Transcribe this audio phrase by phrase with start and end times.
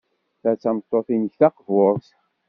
[0.41, 2.07] Ta d tameṭṭut-nnek taqburt.